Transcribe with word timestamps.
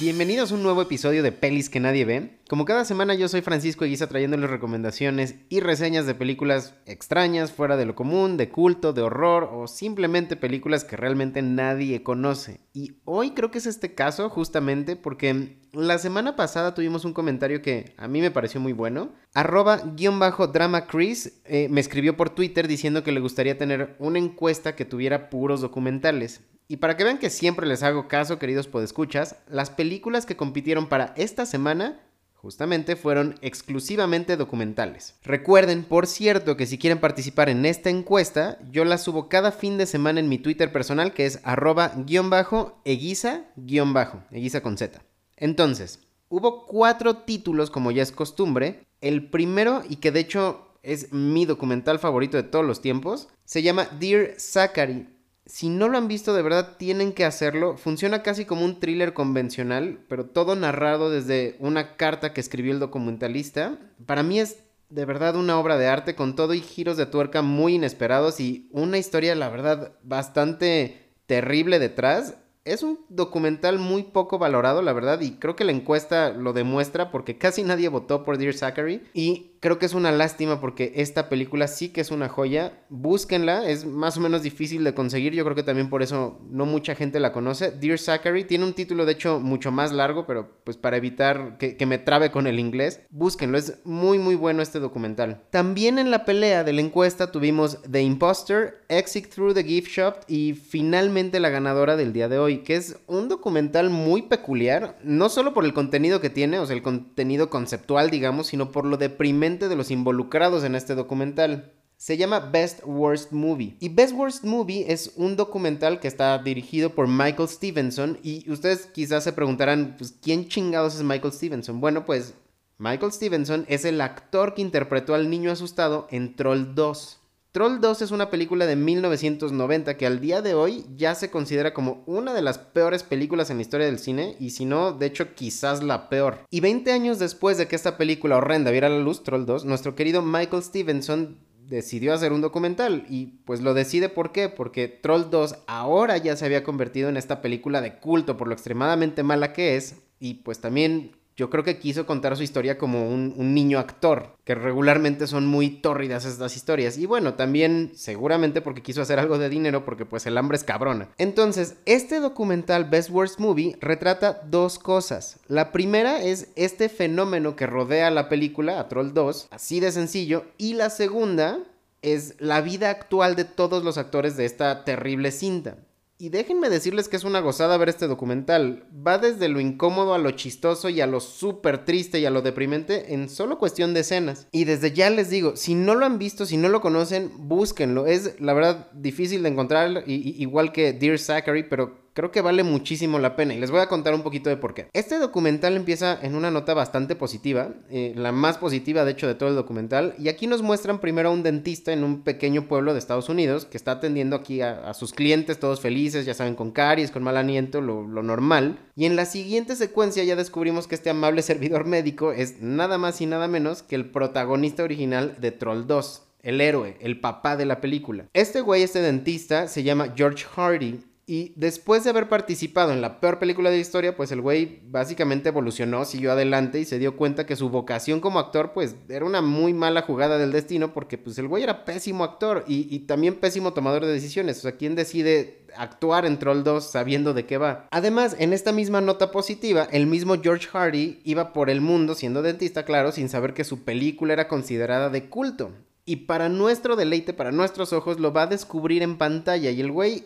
Bienvenidos 0.00 0.50
a 0.50 0.54
un 0.54 0.62
nuevo 0.62 0.80
episodio 0.80 1.22
de 1.22 1.30
Pelis 1.30 1.68
que 1.68 1.78
nadie 1.78 2.06
ve. 2.06 2.38
Como 2.48 2.64
cada 2.64 2.86
semana 2.86 3.12
yo 3.12 3.28
soy 3.28 3.42
Francisco 3.42 3.84
Eguiza 3.84 4.06
trayéndoles 4.06 4.48
recomendaciones 4.48 5.34
y 5.50 5.60
reseñas 5.60 6.06
de 6.06 6.14
películas 6.14 6.74
extrañas, 6.86 7.52
fuera 7.52 7.76
de 7.76 7.84
lo 7.84 7.94
común, 7.94 8.38
de 8.38 8.48
culto, 8.48 8.94
de 8.94 9.02
horror 9.02 9.50
o 9.52 9.66
simplemente 9.68 10.36
películas 10.36 10.84
que 10.84 10.96
realmente 10.96 11.42
nadie 11.42 12.02
conoce. 12.02 12.60
Y 12.72 12.94
hoy 13.04 13.32
creo 13.32 13.50
que 13.50 13.58
es 13.58 13.66
este 13.66 13.94
caso 13.94 14.30
justamente 14.30 14.96
porque 14.96 15.58
la 15.74 15.98
semana 15.98 16.34
pasada 16.34 16.72
tuvimos 16.72 17.04
un 17.04 17.12
comentario 17.12 17.60
que 17.60 17.92
a 17.98 18.08
mí 18.08 18.22
me 18.22 18.30
pareció 18.30 18.58
muy 18.58 18.72
bueno. 18.72 19.12
Arroba 19.34 19.82
guion 19.96 20.18
bajo 20.18 20.46
drama 20.46 20.86
Chris 20.86 21.42
eh, 21.44 21.68
me 21.68 21.82
escribió 21.82 22.16
por 22.16 22.30
Twitter 22.30 22.68
diciendo 22.68 23.04
que 23.04 23.12
le 23.12 23.20
gustaría 23.20 23.58
tener 23.58 23.96
una 23.98 24.18
encuesta 24.18 24.74
que 24.74 24.86
tuviera 24.86 25.28
puros 25.28 25.60
documentales. 25.60 26.40
Y 26.70 26.76
para 26.76 26.96
que 26.96 27.02
vean 27.02 27.18
que 27.18 27.30
siempre 27.30 27.66
les 27.66 27.82
hago 27.82 28.06
caso, 28.06 28.38
queridos 28.38 28.68
podescuchas, 28.68 29.34
las 29.48 29.70
películas 29.70 30.24
que 30.24 30.36
compitieron 30.36 30.88
para 30.88 31.12
esta 31.16 31.44
semana 31.44 31.98
justamente 32.34 32.94
fueron 32.94 33.34
exclusivamente 33.42 34.36
documentales. 34.36 35.16
Recuerden, 35.24 35.82
por 35.82 36.06
cierto, 36.06 36.56
que 36.56 36.66
si 36.66 36.78
quieren 36.78 37.00
participar 37.00 37.48
en 37.48 37.66
esta 37.66 37.90
encuesta, 37.90 38.56
yo 38.70 38.84
la 38.84 38.98
subo 38.98 39.28
cada 39.28 39.50
fin 39.50 39.78
de 39.78 39.86
semana 39.86 40.20
en 40.20 40.28
mi 40.28 40.38
Twitter 40.38 40.70
personal, 40.70 41.12
que 41.12 41.26
es 41.26 41.40
arroba 41.42 41.90
guion 42.06 42.30
bajo 42.30 42.80
eguiza 42.84 43.46
guion 43.56 43.92
bajo, 43.92 44.22
eguiza 44.30 44.60
con 44.60 44.78
Z. 44.78 45.02
Entonces, 45.36 45.98
hubo 46.28 46.66
cuatro 46.66 47.16
títulos, 47.16 47.72
como 47.72 47.90
ya 47.90 48.04
es 48.04 48.12
costumbre. 48.12 48.86
El 49.00 49.28
primero, 49.28 49.82
y 49.88 49.96
que 49.96 50.12
de 50.12 50.20
hecho 50.20 50.68
es 50.84 51.12
mi 51.12 51.46
documental 51.46 51.98
favorito 51.98 52.36
de 52.36 52.44
todos 52.44 52.64
los 52.64 52.80
tiempos, 52.80 53.26
se 53.44 53.64
llama 53.64 53.88
Dear 53.98 54.34
Zachary 54.38 55.08
si 55.50 55.68
no 55.68 55.88
lo 55.88 55.98
han 55.98 56.06
visto, 56.06 56.32
de 56.32 56.42
verdad 56.42 56.76
tienen 56.78 57.12
que 57.12 57.24
hacerlo. 57.24 57.76
Funciona 57.76 58.22
casi 58.22 58.44
como 58.44 58.64
un 58.64 58.78
thriller 58.78 59.12
convencional, 59.12 59.98
pero 60.08 60.26
todo 60.26 60.54
narrado 60.54 61.10
desde 61.10 61.56
una 61.58 61.96
carta 61.96 62.32
que 62.32 62.40
escribió 62.40 62.72
el 62.72 62.78
documentalista. 62.78 63.76
Para 64.06 64.22
mí 64.22 64.38
es 64.38 64.62
de 64.90 65.04
verdad 65.04 65.34
una 65.34 65.58
obra 65.58 65.76
de 65.76 65.88
arte 65.88 66.14
con 66.14 66.36
todo 66.36 66.54
y 66.54 66.60
giros 66.60 66.96
de 66.96 67.06
tuerca 67.06 67.42
muy 67.42 67.74
inesperados 67.74 68.38
y 68.38 68.68
una 68.70 68.98
historia, 68.98 69.34
la 69.34 69.48
verdad, 69.48 69.92
bastante 70.04 71.10
terrible 71.26 71.80
detrás. 71.80 72.36
Es 72.64 72.84
un 72.84 73.00
documental 73.08 73.80
muy 73.80 74.04
poco 74.04 74.38
valorado, 74.38 74.82
la 74.82 74.92
verdad, 74.92 75.20
y 75.20 75.32
creo 75.32 75.56
que 75.56 75.64
la 75.64 75.72
encuesta 75.72 76.30
lo 76.30 76.52
demuestra 76.52 77.10
porque 77.10 77.38
casi 77.38 77.64
nadie 77.64 77.88
votó 77.88 78.22
por 78.22 78.38
Dear 78.38 78.54
Zachary. 78.54 79.02
Y 79.14 79.49
creo 79.60 79.78
que 79.78 79.86
es 79.86 79.94
una 79.94 80.10
lástima 80.10 80.60
porque 80.60 80.92
esta 80.96 81.28
película 81.28 81.68
sí 81.68 81.90
que 81.90 82.00
es 82.00 82.10
una 82.10 82.28
joya. 82.28 82.72
Búsquenla, 82.88 83.68
es 83.68 83.84
más 83.84 84.16
o 84.16 84.20
menos 84.20 84.42
difícil 84.42 84.82
de 84.84 84.94
conseguir. 84.94 85.34
Yo 85.34 85.44
creo 85.44 85.54
que 85.54 85.62
también 85.62 85.90
por 85.90 86.02
eso 86.02 86.40
no 86.50 86.66
mucha 86.66 86.94
gente 86.94 87.20
la 87.20 87.32
conoce. 87.32 87.70
Dear 87.70 87.98
Zachary 87.98 88.44
tiene 88.44 88.64
un 88.64 88.72
título 88.72 89.04
de 89.04 89.12
hecho 89.12 89.38
mucho 89.38 89.70
más 89.70 89.92
largo, 89.92 90.26
pero 90.26 90.50
pues 90.64 90.76
para 90.76 90.96
evitar 90.96 91.58
que, 91.58 91.76
me 91.90 91.98
trabe 91.98 92.30
con 92.30 92.46
el 92.46 92.58
inglés, 92.58 93.02
búsquenlo. 93.10 93.58
Es 93.58 93.80
muy 93.84 94.18
muy 94.18 94.34
bueno 94.34 94.62
este 94.62 94.80
documental. 94.80 95.42
También 95.50 95.98
en 95.98 96.10
la 96.10 96.24
pelea 96.24 96.64
de 96.64 96.72
la 96.72 96.80
encuesta 96.80 97.30
tuvimos 97.30 97.78
The 97.90 98.00
Imposter, 98.00 98.84
Exit 98.88 99.28
Through 99.28 99.54
the 99.54 99.64
Gift 99.64 99.88
Shop 99.88 100.14
y 100.28 100.54
finalmente 100.54 101.40
la 101.40 101.50
ganadora 101.50 101.96
del 101.96 102.12
día 102.12 102.28
de 102.28 102.38
hoy, 102.38 102.58
que 102.58 102.76
es 102.76 102.96
un 103.06 103.28
documental 103.28 103.90
muy 103.90 104.22
peculiar, 104.22 104.98
no 105.02 105.28
solo 105.28 105.52
por 105.52 105.64
el 105.64 105.74
contenido 105.74 106.20
que 106.20 106.30
tiene, 106.30 106.58
o 106.58 106.66
sea, 106.66 106.76
el 106.76 106.82
contenido 106.82 107.50
conceptual, 107.50 108.10
digamos, 108.10 108.46
sino 108.46 108.70
por 108.70 108.86
lo 108.86 108.96
deprimente 108.96 109.49
de 109.58 109.76
los 109.76 109.90
involucrados 109.90 110.64
en 110.64 110.74
este 110.74 110.94
documental. 110.94 111.72
Se 111.96 112.16
llama 112.16 112.40
Best 112.40 112.80
Worst 112.84 113.32
Movie. 113.32 113.76
Y 113.80 113.90
Best 113.90 114.14
Worst 114.14 114.44
Movie 114.44 114.86
es 114.88 115.12
un 115.16 115.36
documental 115.36 116.00
que 116.00 116.08
está 116.08 116.38
dirigido 116.38 116.90
por 116.90 117.08
Michael 117.08 117.48
Stevenson. 117.48 118.18
Y 118.22 118.50
ustedes 118.50 118.86
quizás 118.86 119.24
se 119.24 119.32
preguntarán, 119.32 119.96
pues, 119.98 120.14
¿quién 120.22 120.48
chingados 120.48 120.94
es 120.94 121.02
Michael 121.02 121.32
Stevenson? 121.32 121.80
Bueno, 121.80 122.06
pues 122.06 122.34
Michael 122.78 123.12
Stevenson 123.12 123.66
es 123.68 123.84
el 123.84 124.00
actor 124.00 124.54
que 124.54 124.62
interpretó 124.62 125.14
al 125.14 125.28
niño 125.28 125.50
asustado 125.50 126.06
en 126.10 126.36
Troll 126.36 126.74
2. 126.74 127.19
Troll 127.52 127.80
2 127.80 128.02
es 128.02 128.12
una 128.12 128.30
película 128.30 128.64
de 128.64 128.76
1990 128.76 129.96
que 129.96 130.06
al 130.06 130.20
día 130.20 130.40
de 130.40 130.54
hoy 130.54 130.86
ya 130.94 131.16
se 131.16 131.30
considera 131.30 131.74
como 131.74 132.04
una 132.06 132.32
de 132.32 132.42
las 132.42 132.58
peores 132.58 133.02
películas 133.02 133.50
en 133.50 133.56
la 133.56 133.62
historia 133.62 133.86
del 133.86 133.98
cine 133.98 134.36
y 134.38 134.50
si 134.50 134.64
no, 134.64 134.92
de 134.92 135.06
hecho 135.06 135.34
quizás 135.34 135.82
la 135.82 136.08
peor. 136.08 136.44
Y 136.48 136.60
20 136.60 136.92
años 136.92 137.18
después 137.18 137.58
de 137.58 137.66
que 137.66 137.74
esta 137.74 137.96
película 137.96 138.36
horrenda 138.36 138.70
viera 138.70 138.88
la 138.88 139.00
luz, 139.00 139.24
Troll 139.24 139.46
2, 139.46 139.64
nuestro 139.64 139.96
querido 139.96 140.22
Michael 140.22 140.62
Stevenson 140.62 141.38
decidió 141.66 142.14
hacer 142.14 142.32
un 142.32 142.40
documental 142.40 143.04
y 143.08 143.26
pues 143.44 143.60
lo 143.60 143.74
decide 143.74 144.08
¿por 144.08 144.30
qué? 144.30 144.48
Porque 144.48 144.86
Troll 144.86 145.28
2 145.28 145.56
ahora 145.66 146.18
ya 146.18 146.36
se 146.36 146.44
había 146.44 146.62
convertido 146.62 147.08
en 147.08 147.16
esta 147.16 147.42
película 147.42 147.80
de 147.80 147.98
culto 147.98 148.36
por 148.36 148.46
lo 148.46 148.54
extremadamente 148.54 149.24
mala 149.24 149.52
que 149.52 149.74
es 149.74 149.96
y 150.20 150.34
pues 150.34 150.60
también 150.60 151.16
yo 151.36 151.50
creo 151.50 151.64
que 151.64 151.78
quiso 151.78 152.06
contar 152.06 152.36
su 152.36 152.42
historia 152.42 152.76
como 152.76 153.08
un, 153.08 153.54
niño 153.54 153.78
actor, 153.78 154.36
que 154.44 154.54
regularmente 154.54 155.26
son 155.26 155.46
muy 155.46 155.70
tórridas 155.70 156.24
estas 156.24 156.54
historias. 156.56 156.98
Y 156.98 157.06
bueno, 157.06 157.34
también 157.34 157.92
seguramente 157.94 158.60
porque 158.60 158.82
quiso 158.82 159.02
hacer 159.02 159.18
algo 159.18 159.38
de 159.38 159.48
dinero, 159.48 159.84
porque 159.84 160.04
pues 160.04 160.26
el 160.26 160.36
hambre 160.36 160.56
es 160.56 160.64
cabrona. 160.64 161.08
Entonces, 161.18 161.76
este 161.86 162.20
documental 162.20 162.84
Best 162.84 163.10
Worst 163.10 163.38
Movie 163.40 163.76
retrata 163.80 164.42
dos 164.44 164.78
cosas. 164.78 165.38
La 165.48 165.72
primera 165.72 166.22
es 166.22 166.48
este 166.56 166.88
fenómeno 166.88 167.56
que 167.56 167.66
rodea 167.66 168.10
la 168.10 168.28
película, 168.28 168.78
a 168.78 168.88
Troll 168.88 169.12
2, 169.12 169.48
así 169.50 169.80
de 169.80 169.92
sencillo. 169.92 170.44
Y 170.58 170.74
la 170.74 170.90
segunda 170.90 171.60
es 172.02 172.34
la 172.38 172.60
vida 172.60 172.90
actual 172.90 173.36
de 173.36 173.44
todos 173.44 173.84
los 173.84 173.98
actores 173.98 174.36
de 174.36 174.44
esta 174.44 174.84
terrible 174.84 175.30
cinta. 175.30 175.76
Y 176.20 176.28
déjenme 176.28 176.68
decirles 176.68 177.08
que 177.08 177.16
es 177.16 177.24
una 177.24 177.40
gozada 177.40 177.78
ver 177.78 177.88
este 177.88 178.06
documental. 178.06 178.84
Va 178.94 179.16
desde 179.16 179.48
lo 179.48 179.58
incómodo 179.58 180.12
a 180.12 180.18
lo 180.18 180.32
chistoso 180.32 180.90
y 180.90 181.00
a 181.00 181.06
lo 181.06 181.18
súper 181.18 181.86
triste 181.86 182.20
y 182.20 182.26
a 182.26 182.30
lo 182.30 182.42
deprimente 182.42 183.14
en 183.14 183.30
solo 183.30 183.58
cuestión 183.58 183.94
de 183.94 184.00
escenas. 184.00 184.46
Y 184.52 184.64
desde 184.64 184.92
ya 184.92 185.08
les 185.08 185.30
digo, 185.30 185.56
si 185.56 185.74
no 185.74 185.94
lo 185.94 186.04
han 186.04 186.18
visto, 186.18 186.44
si 186.44 186.58
no 186.58 186.68
lo 186.68 186.82
conocen, 186.82 187.32
búsquenlo. 187.38 188.06
Es 188.06 188.38
la 188.38 188.52
verdad 188.52 188.92
difícil 188.92 189.42
de 189.42 189.48
encontrar, 189.48 190.04
igual 190.06 190.72
que 190.72 190.92
Dear 190.92 191.18
Zachary, 191.18 191.62
pero 191.62 191.99
creo 192.14 192.30
que 192.30 192.40
vale 192.40 192.62
muchísimo 192.62 193.18
la 193.18 193.36
pena 193.36 193.54
y 193.54 193.60
les 193.60 193.70
voy 193.70 193.80
a 193.80 193.88
contar 193.88 194.14
un 194.14 194.22
poquito 194.22 194.50
de 194.50 194.56
por 194.56 194.74
qué. 194.74 194.88
Este 194.92 195.18
documental 195.18 195.76
empieza 195.76 196.18
en 196.20 196.34
una 196.34 196.50
nota 196.50 196.74
bastante 196.74 197.16
positiva, 197.16 197.74
eh, 197.90 198.12
la 198.16 198.32
más 198.32 198.58
positiva 198.58 199.04
de 199.04 199.12
hecho 199.12 199.26
de 199.26 199.34
todo 199.34 199.48
el 199.48 199.54
documental, 199.54 200.14
y 200.18 200.28
aquí 200.28 200.46
nos 200.46 200.62
muestran 200.62 201.00
primero 201.00 201.28
a 201.28 201.32
un 201.32 201.42
dentista 201.42 201.92
en 201.92 202.04
un 202.04 202.22
pequeño 202.22 202.68
pueblo 202.68 202.92
de 202.92 202.98
Estados 202.98 203.28
Unidos 203.28 203.64
que 203.64 203.76
está 203.76 203.92
atendiendo 203.92 204.36
aquí 204.36 204.60
a, 204.60 204.92
sus 204.94 205.12
clientes 205.12 205.58
todos 205.60 205.80
felices, 205.80 206.26
ya 206.26 206.34
saben, 206.34 206.54
con 206.54 206.72
caries, 206.72 207.10
con 207.10 207.22
mal 207.22 207.36
aliento, 207.36 207.80
lo, 207.80 208.06
lo 208.06 208.22
normal. 208.22 208.78
Y 208.96 209.06
en 209.06 209.16
la 209.16 209.24
siguiente 209.24 209.76
secuencia 209.76 210.24
ya 210.24 210.36
descubrimos 210.36 210.86
que 210.86 210.94
este 210.94 211.10
amable 211.10 211.42
servidor 211.50 211.86
médico 211.86 212.32
es 212.32 212.60
nada 212.60 212.98
más 212.98 213.20
y 213.20 213.26
nada 213.26 213.48
menos 213.48 213.82
que 213.82 213.96
el 213.96 214.10
protagonista 214.10 214.82
original 214.82 215.36
de 215.40 215.52
Troll 215.52 215.86
2 215.86 216.26
el 216.42 216.62
héroe, 216.62 216.96
el 217.00 217.20
papá 217.20 217.56
de 217.56 217.66
la 217.66 217.82
película. 217.82 218.24
Este 218.32 218.62
güey, 218.62 218.82
este 218.82 219.02
dentista, 219.02 219.68
se 219.68 219.82
llama 219.82 220.14
George 220.16 220.46
Hardy 220.56 221.00
y 221.30 221.52
después 221.54 222.02
de 222.02 222.10
haber 222.10 222.28
participado 222.28 222.90
en 222.90 223.00
la 223.00 223.20
peor 223.20 223.38
película 223.38 223.70
de 223.70 223.76
la 223.76 223.80
historia, 223.80 224.16
pues 224.16 224.32
el 224.32 224.40
güey 224.40 224.80
básicamente 224.90 225.50
evolucionó, 225.50 226.04
siguió 226.04 226.32
adelante 226.32 226.80
y 226.80 226.84
se 226.84 226.98
dio 226.98 227.16
cuenta 227.16 227.46
que 227.46 227.54
su 227.54 227.70
vocación 227.70 228.18
como 228.18 228.40
actor, 228.40 228.72
pues 228.72 228.96
era 229.08 229.24
una 229.24 229.40
muy 229.40 229.72
mala 229.72 230.02
jugada 230.02 230.38
del 230.38 230.50
destino, 230.50 230.92
porque 230.92 231.18
pues 231.18 231.38
el 231.38 231.46
güey 231.46 231.62
era 231.62 231.84
pésimo 231.84 232.24
actor 232.24 232.64
y, 232.66 232.98
también 233.06 233.36
pésimo 233.36 233.72
tomador 233.72 234.06
de 234.06 234.12
decisiones. 234.12 234.58
O 234.58 234.62
sea, 234.62 234.72
¿quién 234.72 234.96
decide 234.96 235.66
actuar 235.76 236.26
en 236.26 236.40
Troll 236.40 236.64
2 236.64 236.90
sabiendo 236.90 237.32
de 237.32 237.46
qué 237.46 237.58
va? 237.58 237.86
Además, 237.92 238.34
en 238.40 238.52
esta 238.52 238.72
misma 238.72 239.00
nota 239.00 239.30
positiva, 239.30 239.86
el 239.92 240.08
mismo 240.08 240.34
George 240.42 240.66
Hardy 240.66 241.20
iba 241.22 241.52
por 241.52 241.70
el 241.70 241.80
mundo 241.80 242.16
siendo 242.16 242.42
dentista, 242.42 242.84
claro, 242.84 243.12
sin 243.12 243.28
saber 243.28 243.54
que 243.54 243.62
su 243.62 243.84
película 243.84 244.32
era 244.32 244.48
considerada 244.48 245.10
de 245.10 245.28
culto. 245.28 245.70
Y 246.04 246.16
para 246.26 246.48
nuestro 246.48 246.96
deleite, 246.96 247.32
para 247.32 247.52
nuestros 247.52 247.92
ojos, 247.92 248.18
lo 248.18 248.32
va 248.32 248.42
a 248.42 248.46
descubrir 248.48 249.04
en 249.04 249.16
pantalla. 249.16 249.70
Y 249.70 249.80
el 249.80 249.92
güey 249.92 250.24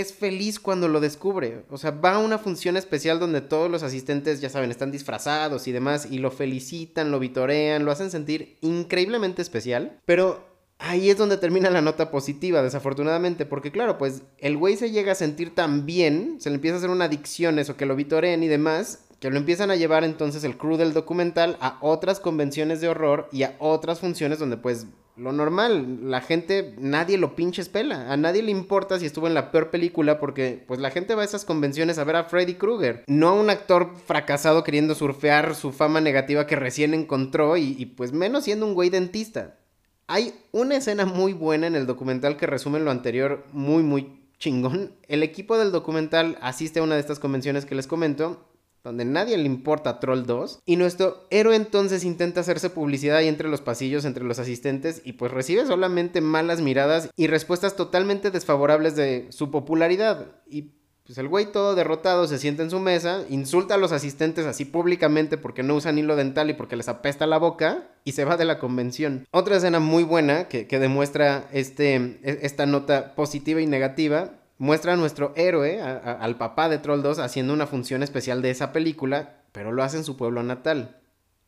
es 0.00 0.12
feliz 0.14 0.58
cuando 0.60 0.88
lo 0.88 1.00
descubre. 1.00 1.64
O 1.70 1.78
sea, 1.78 1.90
va 1.90 2.14
a 2.14 2.18
una 2.18 2.38
función 2.38 2.76
especial 2.76 3.18
donde 3.18 3.40
todos 3.40 3.70
los 3.70 3.82
asistentes, 3.82 4.40
ya 4.40 4.48
saben, 4.48 4.70
están 4.70 4.90
disfrazados 4.90 5.66
y 5.68 5.72
demás, 5.72 6.08
y 6.10 6.18
lo 6.18 6.30
felicitan, 6.30 7.10
lo 7.10 7.18
vitorean, 7.18 7.84
lo 7.84 7.92
hacen 7.92 8.10
sentir 8.10 8.58
increíblemente 8.60 9.42
especial. 9.42 9.98
Pero 10.04 10.44
ahí 10.78 11.10
es 11.10 11.16
donde 11.16 11.36
termina 11.36 11.70
la 11.70 11.80
nota 11.80 12.10
positiva, 12.10 12.62
desafortunadamente, 12.62 13.46
porque 13.46 13.70
claro, 13.70 13.98
pues 13.98 14.22
el 14.38 14.56
güey 14.56 14.76
se 14.76 14.90
llega 14.90 15.12
a 15.12 15.16
sentir 15.16 15.54
tan 15.54 15.86
bien, 15.86 16.36
se 16.40 16.50
le 16.50 16.56
empieza 16.56 16.76
a 16.76 16.78
hacer 16.78 16.90
una 16.90 17.06
adicción, 17.06 17.58
eso, 17.58 17.76
que 17.76 17.86
lo 17.86 17.96
vitoreen 17.96 18.42
y 18.42 18.48
demás, 18.48 19.04
que 19.20 19.30
lo 19.30 19.36
empiezan 19.36 19.70
a 19.70 19.76
llevar 19.76 20.02
entonces 20.02 20.42
el 20.42 20.58
crew 20.58 20.76
del 20.76 20.92
documental 20.92 21.56
a 21.60 21.78
otras 21.80 22.18
convenciones 22.18 22.80
de 22.80 22.88
horror 22.88 23.28
y 23.30 23.44
a 23.44 23.54
otras 23.60 24.00
funciones 24.00 24.40
donde 24.40 24.56
pues 24.56 24.86
lo 25.16 25.32
normal, 25.32 26.10
la 26.10 26.20
gente, 26.20 26.74
nadie 26.78 27.18
lo 27.18 27.36
pinches 27.36 27.68
pela, 27.68 28.10
a 28.12 28.16
nadie 28.16 28.42
le 28.42 28.50
importa 28.50 28.98
si 28.98 29.06
estuvo 29.06 29.26
en 29.26 29.34
la 29.34 29.50
peor 29.50 29.70
película 29.70 30.18
porque 30.18 30.64
pues 30.66 30.80
la 30.80 30.90
gente 30.90 31.14
va 31.14 31.22
a 31.22 31.26
esas 31.26 31.44
convenciones 31.44 31.98
a 31.98 32.04
ver 32.04 32.16
a 32.16 32.24
Freddy 32.24 32.54
Krueger, 32.54 33.04
no 33.06 33.28
a 33.28 33.32
un 33.34 33.50
actor 33.50 33.94
fracasado 34.06 34.64
queriendo 34.64 34.94
surfear 34.94 35.54
su 35.54 35.72
fama 35.72 36.00
negativa 36.00 36.46
que 36.46 36.56
recién 36.56 36.94
encontró 36.94 37.56
y, 37.56 37.76
y 37.78 37.86
pues 37.86 38.12
menos 38.12 38.44
siendo 38.44 38.66
un 38.66 38.74
güey 38.74 38.88
dentista. 38.88 39.58
Hay 40.06 40.34
una 40.50 40.76
escena 40.76 41.04
muy 41.04 41.32
buena 41.32 41.66
en 41.66 41.76
el 41.76 41.86
documental 41.86 42.36
que 42.36 42.46
resume 42.46 42.80
lo 42.80 42.90
anterior 42.90 43.44
muy 43.52 43.82
muy 43.82 44.22
chingón. 44.38 44.92
El 45.06 45.22
equipo 45.22 45.56
del 45.56 45.72
documental 45.72 46.36
asiste 46.40 46.80
a 46.80 46.82
una 46.82 46.94
de 46.94 47.00
estas 47.00 47.20
convenciones 47.20 47.64
que 47.64 47.74
les 47.76 47.86
comento 47.86 48.44
donde 48.82 49.04
nadie 49.04 49.36
le 49.36 49.44
importa 49.44 50.00
Troll 50.00 50.24
2, 50.24 50.60
y 50.64 50.76
nuestro 50.76 51.26
héroe 51.30 51.56
entonces 51.56 52.04
intenta 52.04 52.40
hacerse 52.40 52.70
publicidad 52.70 53.16
ahí 53.16 53.28
entre 53.28 53.48
los 53.48 53.60
pasillos, 53.60 54.04
entre 54.04 54.24
los 54.24 54.38
asistentes, 54.38 55.02
y 55.04 55.14
pues 55.14 55.32
recibe 55.32 55.66
solamente 55.66 56.20
malas 56.20 56.60
miradas 56.60 57.10
y 57.16 57.26
respuestas 57.26 57.76
totalmente 57.76 58.30
desfavorables 58.30 58.96
de 58.96 59.26
su 59.30 59.50
popularidad. 59.50 60.26
Y 60.48 60.72
pues 61.04 61.18
el 61.18 61.28
güey 61.28 61.50
todo 61.50 61.74
derrotado 61.74 62.28
se 62.28 62.38
sienta 62.38 62.62
en 62.62 62.70
su 62.70 62.78
mesa, 62.78 63.24
insulta 63.28 63.74
a 63.74 63.78
los 63.78 63.90
asistentes 63.90 64.46
así 64.46 64.64
públicamente 64.64 65.36
porque 65.36 65.64
no 65.64 65.74
usan 65.74 65.98
hilo 65.98 66.14
dental 66.14 66.48
y 66.50 66.54
porque 66.54 66.76
les 66.76 66.88
apesta 66.88 67.26
la 67.26 67.38
boca 67.38 67.88
y 68.04 68.12
se 68.12 68.24
va 68.24 68.36
de 68.36 68.44
la 68.44 68.60
convención. 68.60 69.26
Otra 69.32 69.56
escena 69.56 69.80
muy 69.80 70.04
buena 70.04 70.46
que, 70.48 70.64
demuestra 70.64 71.48
este, 71.52 71.96
e, 71.96 72.38
esta 72.42 72.66
nota 72.66 73.14
positiva 73.16 73.60
y 73.60 73.66
negativa 73.66 74.41
muestra 74.62 74.92
a 74.92 74.96
nuestro 74.96 75.32
héroe, 75.34 75.80
al 75.82 76.36
papá 76.36 76.68
de 76.68 76.78
Troll 76.78 77.02
2, 77.02 77.18
haciendo 77.18 77.52
una 77.52 77.66
función 77.66 78.04
especial 78.04 78.42
de 78.42 78.50
esa 78.50 78.72
película, 78.72 79.42
pero 79.50 79.72
lo 79.72 79.82
hace 79.82 79.96
en 79.96 80.04
su 80.04 80.16
pueblo 80.16 80.44
natal. 80.44 81.00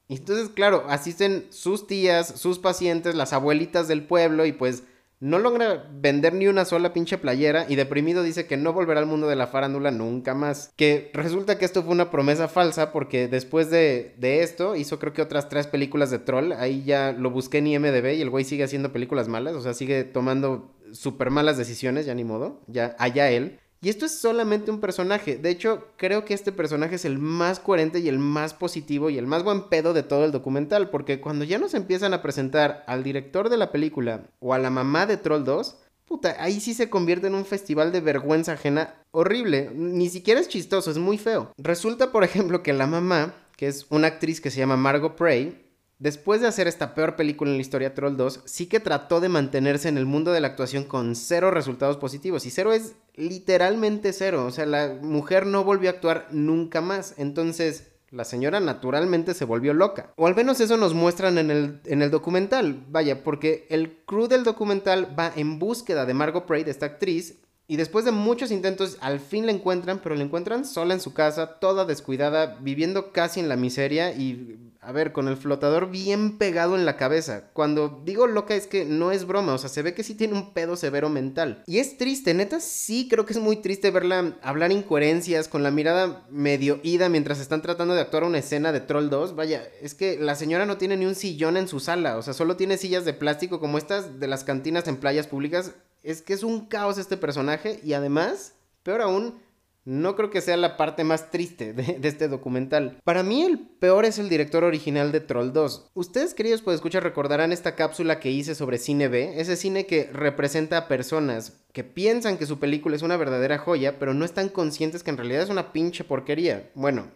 Y 0.08 0.16
entonces, 0.16 0.48
claro, 0.48 0.84
asisten 0.88 1.46
sus 1.50 1.86
tías, 1.86 2.26
sus 2.26 2.58
pacientes, 2.58 3.14
las 3.14 3.32
abuelitas 3.32 3.86
del 3.86 4.04
pueblo 4.04 4.46
y 4.46 4.52
pues 4.52 4.82
no 5.24 5.38
logra 5.38 5.88
vender 5.90 6.34
ni 6.34 6.48
una 6.48 6.66
sola 6.66 6.92
pinche 6.92 7.16
playera 7.16 7.64
y 7.66 7.76
deprimido 7.76 8.22
dice 8.22 8.46
que 8.46 8.58
no 8.58 8.74
volverá 8.74 9.00
al 9.00 9.06
mundo 9.06 9.26
de 9.26 9.36
la 9.36 9.46
farándula 9.46 9.90
nunca 9.90 10.34
más. 10.34 10.70
Que 10.76 11.10
resulta 11.14 11.56
que 11.56 11.64
esto 11.64 11.82
fue 11.82 11.92
una 11.92 12.10
promesa 12.10 12.46
falsa 12.46 12.92
porque 12.92 13.26
después 13.26 13.70
de, 13.70 14.14
de 14.18 14.42
esto 14.42 14.76
hizo 14.76 14.98
creo 14.98 15.14
que 15.14 15.22
otras 15.22 15.48
tres 15.48 15.66
películas 15.66 16.10
de 16.10 16.18
troll. 16.18 16.52
Ahí 16.52 16.84
ya 16.84 17.12
lo 17.12 17.30
busqué 17.30 17.58
en 17.58 17.68
IMDB 17.68 18.16
y 18.16 18.20
el 18.20 18.28
güey 18.28 18.44
sigue 18.44 18.64
haciendo 18.64 18.92
películas 18.92 19.26
malas, 19.26 19.54
o 19.54 19.62
sea, 19.62 19.72
sigue 19.72 20.04
tomando 20.04 20.74
súper 20.92 21.30
malas 21.30 21.56
decisiones, 21.56 22.04
ya 22.04 22.14
ni 22.14 22.24
modo, 22.24 22.60
ya 22.66 22.94
allá 22.98 23.30
él. 23.30 23.60
Y 23.84 23.90
esto 23.90 24.06
es 24.06 24.18
solamente 24.18 24.70
un 24.70 24.80
personaje. 24.80 25.36
De 25.36 25.50
hecho, 25.50 25.88
creo 25.98 26.24
que 26.24 26.32
este 26.32 26.52
personaje 26.52 26.94
es 26.94 27.04
el 27.04 27.18
más 27.18 27.60
coherente 27.60 27.98
y 27.98 28.08
el 28.08 28.18
más 28.18 28.54
positivo 28.54 29.10
y 29.10 29.18
el 29.18 29.26
más 29.26 29.44
buen 29.44 29.68
pedo 29.68 29.92
de 29.92 30.02
todo 30.02 30.24
el 30.24 30.32
documental. 30.32 30.88
Porque 30.88 31.20
cuando 31.20 31.44
ya 31.44 31.58
nos 31.58 31.74
empiezan 31.74 32.14
a 32.14 32.22
presentar 32.22 32.82
al 32.86 33.04
director 33.04 33.50
de 33.50 33.58
la 33.58 33.70
película 33.70 34.22
o 34.40 34.54
a 34.54 34.58
la 34.58 34.70
mamá 34.70 35.04
de 35.04 35.18
Troll 35.18 35.44
2, 35.44 35.76
puta, 36.06 36.34
ahí 36.38 36.60
sí 36.60 36.72
se 36.72 36.88
convierte 36.88 37.26
en 37.26 37.34
un 37.34 37.44
festival 37.44 37.92
de 37.92 38.00
vergüenza 38.00 38.52
ajena 38.52 38.94
horrible. 39.10 39.70
Ni 39.74 40.08
siquiera 40.08 40.40
es 40.40 40.48
chistoso, 40.48 40.90
es 40.90 40.96
muy 40.96 41.18
feo. 41.18 41.52
Resulta, 41.58 42.10
por 42.10 42.24
ejemplo, 42.24 42.62
que 42.62 42.72
la 42.72 42.86
mamá, 42.86 43.34
que 43.58 43.66
es 43.66 43.84
una 43.90 44.06
actriz 44.06 44.40
que 44.40 44.50
se 44.50 44.60
llama 44.60 44.78
Margot 44.78 45.14
Prey, 45.14 45.63
Después 46.04 46.42
de 46.42 46.48
hacer 46.48 46.68
esta 46.68 46.94
peor 46.94 47.16
película 47.16 47.50
en 47.50 47.56
la 47.56 47.62
historia 47.62 47.94
Troll 47.94 48.18
2, 48.18 48.42
sí 48.44 48.66
que 48.66 48.78
trató 48.78 49.20
de 49.22 49.30
mantenerse 49.30 49.88
en 49.88 49.96
el 49.96 50.04
mundo 50.04 50.32
de 50.32 50.40
la 50.42 50.48
actuación 50.48 50.84
con 50.84 51.16
cero 51.16 51.50
resultados 51.50 51.96
positivos. 51.96 52.44
Y 52.44 52.50
cero 52.50 52.74
es 52.74 52.96
literalmente 53.14 54.12
cero. 54.12 54.44
O 54.44 54.50
sea, 54.50 54.66
la 54.66 54.98
mujer 55.00 55.46
no 55.46 55.64
volvió 55.64 55.88
a 55.88 55.94
actuar 55.94 56.28
nunca 56.30 56.82
más. 56.82 57.14
Entonces, 57.16 57.92
la 58.10 58.26
señora 58.26 58.60
naturalmente 58.60 59.32
se 59.32 59.46
volvió 59.46 59.72
loca. 59.72 60.12
O 60.16 60.26
al 60.26 60.36
menos 60.36 60.60
eso 60.60 60.76
nos 60.76 60.92
muestran 60.92 61.38
en 61.38 61.50
el, 61.50 61.80
en 61.86 62.02
el 62.02 62.10
documental. 62.10 62.84
Vaya, 62.90 63.24
porque 63.24 63.66
el 63.70 63.96
crew 64.04 64.28
del 64.28 64.44
documental 64.44 65.18
va 65.18 65.32
en 65.34 65.58
búsqueda 65.58 66.04
de 66.04 66.12
Margot 66.12 66.44
Prey, 66.44 66.64
de 66.64 66.70
esta 66.70 66.84
actriz, 66.84 67.38
y 67.66 67.76
después 67.76 68.04
de 68.04 68.10
muchos 68.10 68.50
intentos, 68.50 68.98
al 69.00 69.20
fin 69.20 69.46
la 69.46 69.52
encuentran, 69.52 70.00
pero 70.02 70.14
la 70.14 70.22
encuentran 70.22 70.66
sola 70.66 70.92
en 70.92 71.00
su 71.00 71.14
casa, 71.14 71.58
toda 71.60 71.86
descuidada, 71.86 72.58
viviendo 72.60 73.10
casi 73.10 73.40
en 73.40 73.48
la 73.48 73.56
miseria 73.56 74.12
y, 74.12 74.63
a 74.84 74.92
ver, 74.92 75.12
con 75.12 75.28
el 75.28 75.36
flotador 75.36 75.90
bien 75.90 76.38
pegado 76.38 76.74
en 76.74 76.84
la 76.84 76.96
cabeza. 76.96 77.50
Cuando 77.52 78.02
digo 78.04 78.26
loca 78.26 78.54
es 78.54 78.66
que 78.66 78.84
no 78.84 79.12
es 79.12 79.26
broma, 79.26 79.54
o 79.54 79.58
sea, 79.58 79.68
se 79.68 79.82
ve 79.82 79.94
que 79.94 80.02
sí 80.02 80.14
tiene 80.14 80.34
un 80.34 80.52
pedo 80.52 80.76
severo 80.76 81.08
mental. 81.08 81.62
Y 81.66 81.78
es 81.78 81.96
triste, 81.96 82.34
neta, 82.34 82.60
sí 82.60 83.08
creo 83.08 83.26
que 83.26 83.32
es 83.32 83.38
muy 83.38 83.56
triste 83.56 83.90
verla 83.90 84.36
hablar 84.42 84.72
incoherencias, 84.72 85.48
con 85.48 85.62
la 85.62 85.70
mirada 85.70 86.26
medio 86.30 86.80
ida 86.82 87.08
mientras 87.08 87.40
están 87.40 87.62
tratando 87.62 87.94
de 87.94 88.00
actuar 88.00 88.24
una 88.24 88.38
escena 88.38 88.72
de 88.72 88.80
Troll 88.80 89.08
2. 89.08 89.36
Vaya, 89.36 89.62
es 89.80 89.94
que 89.94 90.18
la 90.18 90.34
señora 90.34 90.66
no 90.66 90.76
tiene 90.76 90.96
ni 90.96 91.06
un 91.06 91.14
sillón 91.14 91.56
en 91.56 91.68
su 91.68 91.80
sala, 91.80 92.16
o 92.18 92.22
sea, 92.22 92.34
solo 92.34 92.56
tiene 92.56 92.76
sillas 92.76 93.04
de 93.04 93.14
plástico 93.14 93.60
como 93.60 93.78
estas 93.78 94.20
de 94.20 94.28
las 94.28 94.44
cantinas 94.44 94.86
en 94.88 94.96
playas 94.96 95.26
públicas 95.26 95.72
es 96.04 96.20
que 96.22 96.34
es 96.34 96.44
un 96.44 96.66
caos 96.66 96.98
este 96.98 97.16
personaje 97.16 97.80
y 97.82 97.94
además, 97.94 98.54
peor 98.82 99.00
aún, 99.00 99.40
no 99.84 100.16
creo 100.16 100.30
que 100.30 100.40
sea 100.40 100.56
la 100.56 100.76
parte 100.76 101.04
más 101.04 101.30
triste 101.30 101.72
de, 101.72 101.98
este 102.02 102.28
documental. 102.28 102.98
Para 103.04 103.22
mí 103.22 103.42
el 103.42 103.58
peor 103.58 104.04
es 104.04 104.18
el 104.18 104.28
director 104.28 104.64
original 104.64 105.12
de 105.12 105.20
Troll 105.20 105.52
2. 105.52 105.90
Ustedes 105.94 106.34
queridos 106.34 106.62
pues 106.62 106.76
escuchar 106.76 107.02
recordarán 107.02 107.52
esta 107.52 107.74
cápsula 107.74 108.20
que 108.20 108.30
hice 108.30 108.54
sobre 108.54 108.78
cine 108.78 109.08
B, 109.08 109.40
ese 109.40 109.56
cine 109.56 109.86
que 109.86 110.10
representa 110.12 110.78
a 110.78 110.88
personas 110.88 111.64
que 111.72 111.84
piensan 111.84 112.38
que 112.38 112.46
su 112.46 112.58
película 112.58 112.96
es 112.96 113.02
una 113.02 113.16
verdadera 113.16 113.58
joya, 113.58 113.98
pero 113.98 114.14
no 114.14 114.24
están 114.24 114.48
conscientes 114.48 115.02
que 115.02 115.10
en 115.10 115.16
realidad 115.16 115.42
es 115.42 115.50
una 115.50 115.72
pinche 115.72 116.04
porquería. 116.04 116.70
Bueno, 116.74 117.10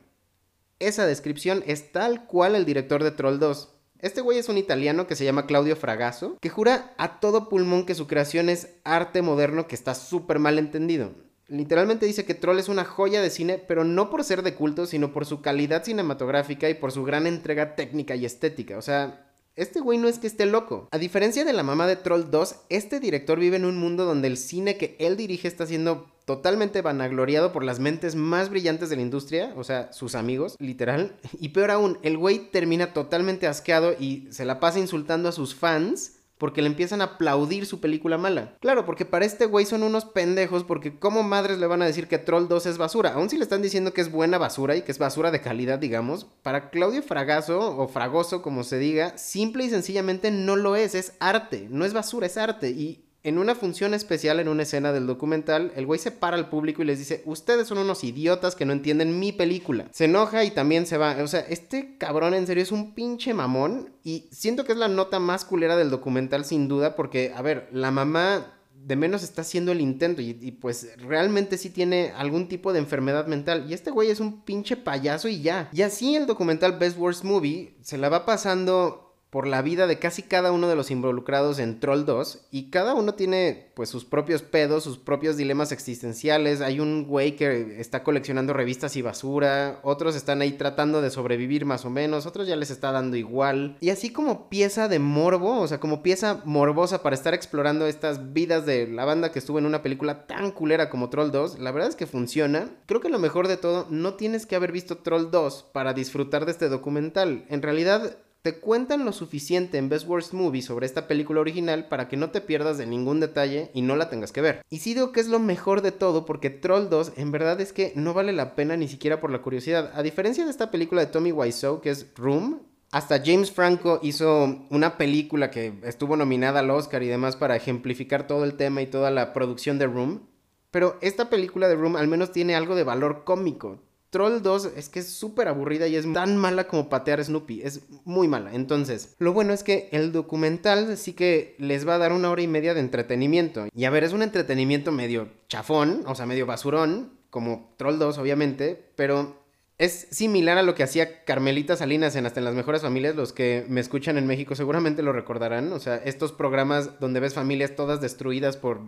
esa 0.79 1.07
descripción 1.07 1.63
es 1.67 1.93
tal 1.93 2.27
cual 2.27 2.55
el 2.55 2.65
director 2.65 3.03
de 3.03 3.11
Troll 3.11 3.39
2. 3.39 3.75
Este 4.01 4.21
güey 4.21 4.39
es 4.39 4.49
un 4.49 4.59
italiano 4.59 5.09
que 5.09 5.17
se 5.17 5.25
llama 5.25 5.47
Claudio 5.47 5.75
Fragasso, 5.75 6.37
que 6.41 6.51
jura 6.51 6.95
a 6.99 7.19
todo 7.19 7.49
pulmón 7.49 7.85
que 7.85 7.97
su 7.97 8.07
creación 8.07 8.49
es 8.49 8.69
arte 8.85 9.23
moderno 9.23 9.67
que 9.67 9.75
está 9.75 9.95
súper 9.95 10.39
mal 10.39 10.59
entendido. 10.59 11.11
Literalmente 11.49 12.07
dice 12.07 12.27
que 12.27 12.35
Troll 12.35 12.59
es 12.59 12.69
una 12.69 12.85
joya 12.85 13.23
de 13.23 13.31
cine, 13.31 13.59
pero 13.59 13.83
no 13.83 14.11
por 14.11 14.23
ser 14.23 14.43
de 14.43 14.55
culto, 14.55 14.87
sino 14.87 15.13
por 15.13 15.25
su 15.25 15.41
calidad 15.41 15.83
cinematográfica 15.85 16.69
y 16.69 16.75
por 16.75 16.93
su 16.93 17.05
gran 17.05 17.27
entrega 17.27 17.75
técnica 17.75 18.15
y 18.17 18.27
estética. 18.27 18.77
O 18.77 18.83
sea, 18.83 19.29
este 19.57 19.81
güey 19.81 19.99
no 19.99 20.09
es 20.09 20.19
que 20.19 20.27
esté 20.27 20.47
loco. 20.47 20.87
A 20.91 20.99
diferencia 20.99 21.45
de 21.45 21.53
la 21.53 21.63
mamá 21.63 21.87
de 21.87 21.97
Troll 21.97 22.31
2, 22.31 22.55
este 22.69 23.01
director 23.01 23.41
vive 23.41 23.57
en 23.57 23.65
un 23.65 23.79
mundo 23.79 24.05
donde 24.05 24.29
el 24.29 24.37
cine 24.37 24.77
que 24.77 24.95
él 25.01 25.17
dirige 25.17 25.49
está 25.49 25.67
siendo 25.67 26.07
totalmente 26.27 26.83
vanagloriado 26.83 27.53
por 27.53 27.65
las 27.65 27.81
mentes 27.81 28.15
más 28.15 28.51
brillantes 28.51 28.91
de 28.91 28.97
la 28.97 29.03
industria, 29.03 29.55
o 29.57 29.65
sea, 29.65 29.91
sus 29.95 30.15
amigos, 30.15 30.57
literal. 30.59 31.17
Y 31.41 31.49
peor 31.49 31.71
aún, 31.71 31.99
el 32.03 32.19
güey 32.19 32.51
termina 32.51 32.93
totalmente 32.93 33.47
asqueado 33.47 33.95
y 33.99 34.29
se 34.31 34.45
la 34.45 34.61
pasa 34.61 34.79
insultando 34.79 35.31
a 35.31 35.33
sus 35.33 35.55
fans 35.55 36.18
porque 36.39 36.63
le 36.63 36.69
empiezan 36.69 37.01
a 37.01 37.05
aplaudir 37.05 37.67
su 37.67 37.81
película 37.81 38.17
mala. 38.17 38.57
Claro, 38.61 38.87
porque 38.87 39.05
para 39.05 39.25
este 39.25 39.47
güey 39.47 39.67
son 39.67 39.83
unos 39.83 40.05
pendejos 40.05 40.65
porque 40.65 40.99
como 40.99 41.23
madres 41.23 41.59
le 41.59 41.67
van 41.67 41.83
a 41.83 41.87
decir 41.87 42.09
que 42.09 42.19
Troll 42.19 42.49
2 42.49 42.67
es 42.67 42.79
basura, 42.79 43.15
aun 43.15 43.29
si 43.29 43.37
le 43.37 43.43
están 43.43 43.63
diciendo 43.63 43.93
que 43.93 44.01
es 44.01 44.11
buena 44.11 44.39
basura 44.39 44.77
y 44.77 44.83
que 44.83 44.93
es 44.93 44.99
basura 44.99 45.31
de 45.31 45.41
calidad, 45.41 45.79
digamos, 45.79 46.25
para 46.43 46.71
Claudio 46.71 47.03
Fragaso 47.03 47.77
o 47.77 47.89
Fragoso 47.89 48.43
como 48.43 48.65
se 48.65 48.79
diga, 48.79 49.19
simple 49.19 49.65
y 49.65 49.71
sencillamente 49.71 50.31
no 50.31 50.57
lo 50.57 50.77
es, 50.77 50.95
es 50.95 51.15
arte, 51.21 51.67
no 51.71 51.85
es 51.85 51.93
basura, 51.93 52.27
es 52.27 52.37
arte 52.37 52.71
y 52.71 53.08
en 53.25 53.39
una 53.39 53.55
función 53.55 53.95
especial, 53.95 54.39
en 54.39 54.49
una 54.49 54.63
escena 54.63 54.93
del 54.93 55.07
documental, 55.07 55.73
el 55.75 55.87
güey 55.87 55.99
se 55.99 56.13
para 56.13 56.37
al 56.37 56.49
público 56.49 56.83
y 56.83 56.87
les 56.87 56.99
dice, 56.99 57.23
ustedes 57.27 57.67
son 57.67 57.79
unos 57.79 58.05
idiotas 58.05 58.55
que 58.55 58.65
no 58.65 58.73
entienden 58.73 59.19
mi 59.19 59.33
película. 59.33 59.89
Se 59.91 60.05
enoja 60.05 60.45
y 60.45 60.53
también 60.53 60.87
se 60.87 60.99
va. 60.99 61.17
O 61.23 61.27
sea, 61.27 61.41
este 61.41 61.97
cabrón 61.99 62.35
en 62.35 62.47
serio 62.47 62.63
es 62.63 62.73
un 62.73 62.95
pinche 62.95 63.35
mamón 63.35 63.93
y 64.05 64.29
siento 64.31 64.65
que 64.65 64.73
es 64.73 64.79
la 64.79 64.89
nota 64.89 65.19
más 65.19 65.45
culera 65.45 65.77
del 65.77 65.91
documental 65.91 66.45
sin 66.45 66.69
duda 66.69 66.95
porque, 66.95 67.33
a 67.35 67.43
ver, 67.43 67.69
la 67.73 67.91
mamá 67.91 68.55
de 68.73 68.97
menos 68.97 69.25
está 69.25 69.43
haciendo 69.43 69.73
el 69.73 69.81
intento 69.81 70.23
y, 70.23 70.39
y, 70.41 70.53
pues 70.53 70.97
realmente 70.99 71.59
sí 71.59 71.69
tiene 71.69 72.13
algún 72.17 72.49
tipo 72.49 72.73
de 72.73 72.79
enfermedad 72.79 73.27
mental. 73.27 73.67
Y 73.69 73.75
este 73.75 73.91
güey 73.91 74.11
es 74.11 74.21
un 74.21 74.43
pinche 74.43 74.77
payaso 74.77 75.29
y 75.29 75.43
ya. 75.43 75.69
Y 75.73 75.83
así 75.83 76.15
el 76.15 76.27
documental 76.27 76.79
Best 76.79 76.97
Worst 76.97 77.25
Movie 77.25 77.75
se 77.83 77.99
la 77.99 78.09
va 78.09 78.25
pasando 78.25 79.08
por 79.31 79.47
la 79.47 79.61
vida 79.61 79.87
de 79.87 79.99
casi 79.99 80.23
cada 80.23 80.53
uno 80.53 80.69
de 80.69 80.77
los 80.77 80.91
involucrados 80.91 81.59
en 81.59 81.81
Troll 81.81 82.05
2 82.05 82.47
y 82.51 82.71
cada 82.71 82.95
uno 82.95 83.15
tiene 83.15 83.71
pues 83.75 83.91
sus 83.91 84.05
propios 84.05 84.43
pedos, 84.43 84.85
sus 84.85 84.99
propios 84.99 85.37
dilemas 85.37 85.71
existenciales. 85.71 86.63
Hay 86.63 86.81
un 86.81 87.07
güey 87.07 87.37
que 87.37 87.79
está 87.79 88.03
coleccionando 88.03 88.55
revistas 88.55 88.97
y 88.97 89.03
basura, 89.03 89.81
otros 89.83 90.17
están 90.17 90.41
ahí 90.41 90.53
tratando 90.53 91.03
de 91.03 91.11
sobrevivir 91.11 91.67
más 91.67 91.85
o 91.85 91.91
menos, 91.91 92.27
otros 92.27 92.49
ya 92.49 92.57
les 92.57 92.71
está 92.71 92.91
dando 92.91 93.17
igual. 93.17 93.77
Y 93.81 93.91
así 93.91 94.11
como 94.11 94.49
pieza 94.49 94.89
de 94.89 94.99
morbo, 94.99 95.61
o 95.61 95.69
sea, 95.69 95.79
como 95.79 96.03
pieza 96.03 96.41
morbosa 96.45 97.03
para 97.03 97.15
estar 97.15 97.35
explorando 97.35 97.87
estas 97.87 98.33
vidas 98.33 98.65
de 98.65 98.89
la 98.89 99.05
banda 99.05 99.31
que 99.31 99.39
estuvo 99.39 99.59
en 99.59 99.67
una 99.67 99.83
película 99.83 100.27
tan 100.27 100.51
culera 100.53 100.89
como 100.89 101.11
Troll 101.11 101.31
2, 101.31 101.59
la 101.59 101.71
verdad 101.71 101.91
es 101.91 101.97
que 101.97 102.07
funciona. 102.07 102.71
Creo 102.87 103.01
que 103.01 103.11
lo 103.11 103.19
mejor 103.19 103.47
de 103.47 103.59
todo, 103.59 103.87
no 103.91 104.15
tienes 104.15 104.47
que 104.47 104.57
haber 104.57 104.73
visto 104.73 104.99
Troll 104.99 105.31
2 105.31 105.67
para 105.73 105.93
disfrutar 105.93 106.47
de 106.47 106.53
este 106.53 106.69
documental. 106.69 107.45
En 107.49 107.63
realidad 107.63 108.17
te 108.43 108.61
cuentan 108.61 109.05
lo 109.05 109.13
suficiente 109.13 109.79
en 109.79 109.89
Best 109.89 110.07
Worst 110.07 110.33
Movie 110.33 110.63
sobre 110.63 110.87
esta 110.87 111.09
película 111.09 111.41
original 111.41 111.89
para 111.89 112.09
que 112.09 112.17
no 112.17 112.31
te 112.31 112.41
pierdas 112.41 112.79
de 112.79 112.87
ningún 112.87 113.21
detalle 113.21 113.71
y 113.75 113.83
no 113.83 113.97
la 113.97 114.09
tengas 114.09 114.33
que 114.33 114.41
ver. 114.41 114.65
Y 114.71 114.79
sí 114.79 114.95
digo 114.95 115.13
que 115.13 115.21
es 115.21 115.29
lo 115.29 115.39
mejor 115.39 115.83
de 115.83 115.93
todo 115.93 116.25
porque 116.25 116.51
Troll 116.51 116.89
2 116.89 117.13
en 117.17 117.33
verdad 117.33 117.61
es 117.61 117.73
que 117.73 117.93
no 117.97 118.15
vale 118.15 118.33
la 118.33 118.55
pena 118.55 118.77
ni 118.77 118.89
siquiera 118.89 119.21
por 119.21 119.31
la 119.31 119.43
curiosidad. 119.43 119.91
A 119.95 120.03
diferencia 120.03 120.45
de 120.45 120.51
esta 120.51 120.71
película 120.71 121.01
de 121.01 121.09
Tommy 121.09 121.33
Wiseau 121.33 121.81
que 121.81 121.91
es 121.91 122.07
Room, 122.15 122.63
hasta 122.91 123.23
James 123.23 123.53
Franco 123.53 124.01
hizo 124.03 124.67
una 124.71 124.97
película 124.97 125.51
que 125.51 125.75
estuvo 125.83 126.17
nominada 126.17 126.61
al 126.61 126.71
Oscar 126.71 127.03
y 127.03 127.09
demás 127.09 127.37
para 127.37 127.57
ejemplificar 127.57 128.27
todo 128.27 128.45
el 128.45 128.55
tema 128.55 128.81
y 128.81 128.87
toda 128.87 129.11
la 129.11 129.35
producción 129.35 129.79
de 129.79 129.87
Room. 129.87 130.23
Pero 130.71 130.97
esta 131.01 131.29
película 131.29 131.69
de 131.69 131.77
Room 131.77 131.97
al 131.97 132.09
menos 132.09 132.33
tiene 132.33 132.55
algo 132.55 132.77
de 132.77 132.85
valor 132.85 133.25
cómico. 133.25 133.81
Troll 134.11 134.41
2 134.43 134.71
es 134.77 134.89
que 134.89 135.01
es 135.01 135.09
súper 135.09 135.49
aburrida 135.49 135.87
y 135.87 135.97
es 135.97 136.11
tan 136.13 136.37
mala 136.37 136.67
como 136.67 136.89
patear 136.89 137.21
a 137.21 137.25
Snoopy. 137.25 137.63
Es 137.63 137.83
muy 138.05 138.27
mala. 138.29 138.55
Entonces, 138.55 139.15
lo 139.19 139.33
bueno 139.33 139.53
es 139.53 139.63
que 139.63 139.89
el 139.93 140.13
documental 140.13 140.97
sí 140.97 141.13
que 141.13 141.55
les 141.59 141.87
va 141.87 141.97
a 141.97 141.99
dar 141.99 142.13
una 142.13 142.31
hora 142.31 142.43
y 142.43 142.47
media 142.47 142.75
de 142.75 142.81
entretenimiento. 142.81 143.67
Y 143.75 143.85
a 143.85 143.91
ver, 143.91 144.05
es 144.05 144.13
un 144.13 144.23
entretenimiento 144.23 144.93
medio 144.93 145.29
chafón, 145.49 146.05
o 146.07 146.15
sea, 146.15 146.27
medio 146.27 146.47
basurón, 146.47 147.13
como 147.31 147.75
Troll 147.77 147.99
2, 147.99 148.17
obviamente, 148.19 148.93
pero 148.97 149.37
Es 149.81 150.09
similar 150.11 150.59
a 150.59 150.65
lo 150.65 150.75
que 150.75 150.83
hacía 150.83 151.25
Carmelita 151.25 151.77
Salinas 151.77 152.17
en 152.17 152.27
Hasta 152.27 152.41
en 152.41 152.45
las 152.45 152.55
Mejores 152.55 152.83
Familias. 152.83 153.15
Los 153.15 153.33
que 153.33 153.65
me 153.69 153.81
escuchan 153.81 154.19
en 154.19 154.27
México 154.27 154.57
seguramente 154.57 155.03
lo 155.03 155.13
recordarán. 155.13 155.73
O 155.73 155.79
sea, 155.79 155.97
estos 155.99 156.33
programas 156.33 156.99
donde 156.99 157.21
ves 157.21 157.35
familias 157.35 157.77
todas 157.77 158.01
destruidas 158.01 158.57
por 158.57 158.81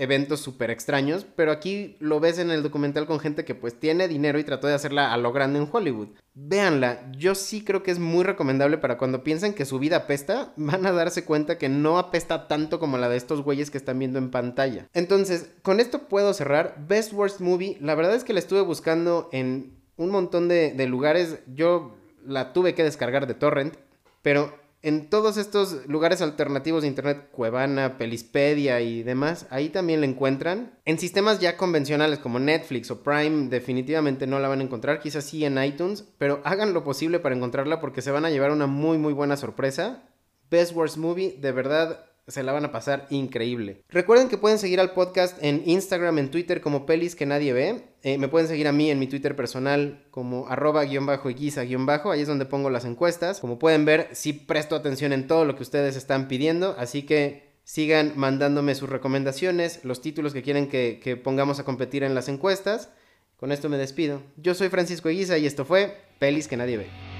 eventos 0.00 0.40
súper 0.40 0.70
extraños. 0.70 1.26
Pero 1.36 1.52
aquí 1.52 1.96
lo 2.00 2.20
ves 2.20 2.38
en 2.38 2.50
el 2.50 2.62
documental 2.62 3.06
con 3.06 3.20
gente 3.20 3.44
que 3.44 3.54
pues 3.54 3.78
tiene 3.78 4.08
dinero 4.08 4.38
y 4.38 4.44
trató 4.44 4.66
de 4.66 4.74
hacerla 4.74 5.12
a 5.12 5.16
lo 5.16 5.32
grande 5.32 5.58
en 5.58 5.68
Hollywood. 5.70 6.08
Véanla, 6.34 7.12
yo 7.12 7.34
sí 7.34 7.62
creo 7.62 7.82
que 7.82 7.92
es 7.92 7.98
muy 7.98 8.24
recomendable 8.24 8.78
para 8.78 8.98
cuando 8.98 9.22
piensen 9.22 9.54
que 9.54 9.64
su 9.64 9.78
vida 9.78 9.98
apesta, 9.98 10.52
van 10.56 10.84
a 10.84 10.92
darse 10.92 11.24
cuenta 11.24 11.58
que 11.58 11.68
no 11.68 11.98
apesta 11.98 12.48
tanto 12.48 12.78
como 12.78 12.98
la 12.98 13.08
de 13.08 13.16
estos 13.16 13.42
güeyes 13.42 13.70
que 13.70 13.78
están 13.78 13.98
viendo 13.98 14.18
en 14.18 14.30
pantalla. 14.30 14.88
Entonces, 14.92 15.50
con 15.62 15.80
esto 15.80 16.08
puedo 16.08 16.34
cerrar. 16.34 16.84
Best 16.88 17.12
Worst 17.12 17.40
Movie, 17.40 17.78
la 17.80 17.94
verdad 17.94 18.14
es 18.14 18.24
que 18.24 18.32
la 18.32 18.40
estuve 18.40 18.62
buscando 18.62 19.28
en 19.32 19.76
un 19.96 20.10
montón 20.10 20.48
de, 20.48 20.86
lugares. 20.86 21.38
Yo 21.46 21.96
la 22.26 22.52
tuve 22.52 22.74
que 22.74 22.84
descargar 22.84 23.26
de 23.26 23.34
torrent, 23.34 23.76
pero 24.22 24.58
en 24.84 25.08
todos 25.08 25.38
estos 25.38 25.86
lugares 25.86 26.20
alternativos 26.20 26.82
de 26.82 26.88
internet, 26.88 27.30
Cuevana, 27.32 27.96
Pelispedia 27.96 28.82
y 28.82 29.02
demás, 29.02 29.46
ahí 29.48 29.70
también 29.70 30.00
la 30.00 30.06
encuentran. 30.06 30.78
En 30.84 30.98
sistemas 30.98 31.40
ya 31.40 31.56
convencionales 31.56 32.18
como 32.18 32.38
Netflix 32.38 32.90
o 32.90 33.02
Prime, 33.02 33.48
definitivamente 33.48 34.26
no 34.26 34.38
la 34.38 34.48
van 34.48 34.60
a 34.60 34.64
encontrar, 34.64 35.00
quizás 35.00 35.24
sí 35.24 35.44
en 35.44 35.62
iTunes, 35.62 36.04
pero 36.18 36.42
hagan 36.44 36.74
lo 36.74 36.84
posible 36.84 37.18
para 37.18 37.34
encontrarla 37.34 37.80
porque 37.80 38.02
se 38.02 38.10
van 38.10 38.26
a 38.26 38.30
llevar 38.30 38.50
una 38.50 38.66
muy 38.66 38.98
muy 38.98 39.14
buena 39.14 39.38
sorpresa. 39.38 40.02
Best 40.50 40.74
Worst 40.74 40.98
Movie, 40.98 41.38
de 41.40 41.52
verdad, 41.52 42.04
se 42.26 42.42
la 42.42 42.52
van 42.52 42.64
a 42.64 42.72
pasar 42.72 43.06
increíble. 43.10 43.82
Recuerden 43.88 44.28
que 44.28 44.38
pueden 44.38 44.58
seguir 44.58 44.80
al 44.80 44.92
podcast 44.92 45.36
en 45.42 45.62
Instagram, 45.66 46.18
en 46.18 46.30
Twitter 46.30 46.60
como 46.60 46.86
pelis 46.86 47.14
que 47.14 47.26
nadie 47.26 47.52
ve. 47.52 47.84
Eh, 48.02 48.18
me 48.18 48.28
pueden 48.28 48.48
seguir 48.48 48.68
a 48.68 48.72
mí 48.72 48.90
en 48.90 48.98
mi 48.98 49.06
Twitter 49.06 49.36
personal 49.36 50.06
como 50.10 50.48
arroba 50.48 50.84
guion 50.84 51.06
bajo 51.06 51.28
guion 51.28 51.86
bajo. 51.86 52.10
Ahí 52.10 52.22
es 52.22 52.28
donde 52.28 52.46
pongo 52.46 52.70
las 52.70 52.84
encuestas. 52.84 53.40
Como 53.40 53.58
pueden 53.58 53.84
ver, 53.84 54.08
sí 54.12 54.32
presto 54.32 54.76
atención 54.76 55.12
en 55.12 55.26
todo 55.26 55.44
lo 55.44 55.56
que 55.56 55.62
ustedes 55.62 55.96
están 55.96 56.28
pidiendo. 56.28 56.74
Así 56.78 57.02
que 57.02 57.54
sigan 57.64 58.12
mandándome 58.16 58.74
sus 58.74 58.88
recomendaciones, 58.88 59.84
los 59.84 60.00
títulos 60.00 60.32
que 60.32 60.42
quieren 60.42 60.68
que, 60.68 61.00
que 61.02 61.16
pongamos 61.16 61.58
a 61.58 61.64
competir 61.64 62.02
en 62.04 62.14
las 62.14 62.28
encuestas. 62.28 62.90
Con 63.36 63.52
esto 63.52 63.68
me 63.68 63.76
despido. 63.76 64.22
Yo 64.36 64.54
soy 64.54 64.68
Francisco 64.68 65.08
Eguiza 65.08 65.36
y 65.38 65.46
esto 65.46 65.64
fue 65.64 65.98
Pelis 66.18 66.48
que 66.48 66.56
nadie 66.56 66.78
ve. 66.78 67.13